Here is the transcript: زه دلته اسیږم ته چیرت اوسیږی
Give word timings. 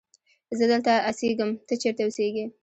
زه 0.57 0.63
دلته 0.71 0.91
اسیږم 1.09 1.49
ته 1.67 1.73
چیرت 1.81 1.99
اوسیږی 2.03 2.45